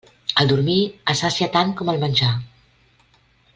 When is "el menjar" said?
1.93-2.33